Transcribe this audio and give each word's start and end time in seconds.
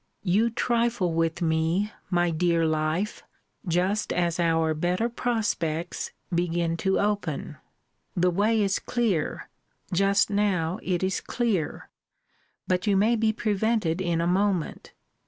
You 0.23 0.49
trifle 0.49 1.13
with 1.13 1.43
me, 1.43 1.91
my 2.09 2.31
dear 2.31 2.65
life, 2.65 3.21
just 3.67 4.11
as 4.11 4.39
our 4.39 4.73
better 4.73 5.09
prospects 5.09 6.11
begin 6.33 6.75
to 6.77 6.99
open. 6.99 7.57
The 8.17 8.31
way 8.31 8.63
is 8.63 8.79
clear; 8.79 9.47
just 9.93 10.31
now 10.31 10.79
it 10.81 11.03
is 11.03 11.21
clear; 11.21 11.91
but 12.67 12.87
you 12.87 12.97
may 12.97 13.15
be 13.15 13.31
prevented 13.31 14.01
in 14.01 14.21
a 14.21 14.25
moment. 14.25 14.91